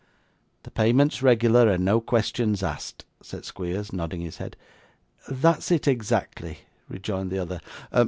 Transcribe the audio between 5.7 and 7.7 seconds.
exactly,' rejoined the other.